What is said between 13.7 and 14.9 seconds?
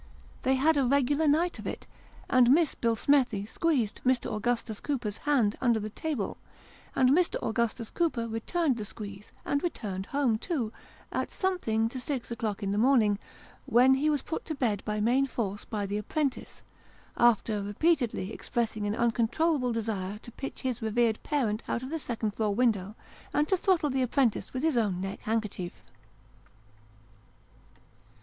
he was put to bed